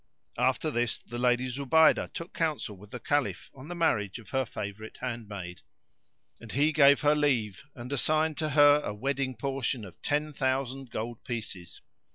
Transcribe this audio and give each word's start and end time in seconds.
After 0.39 0.71
this 0.71 0.97
the 0.97 1.19
Lady 1.19 1.47
Zubaydah 1.47 2.11
took 2.13 2.33
counsel 2.33 2.75
with 2.75 2.89
the 2.89 2.99
Caliph 2.99 3.51
on 3.53 3.67
the 3.67 3.75
marriage 3.75 4.17
of 4.17 4.31
her 4.31 4.45
favourite 4.45 4.97
handmaid, 4.97 5.61
and 6.39 6.53
he 6.53 6.73
gave 6.73 7.03
leave 7.03 7.61
and 7.75 7.93
assigned 7.93 8.39
to 8.39 8.49
her 8.49 8.81
a 8.83 8.95
wedding 8.95 9.35
portion 9.35 9.85
of 9.85 10.01
ten 10.01 10.33
thousand 10.33 10.89
gold 10.89 11.23
pieces. 11.23 11.81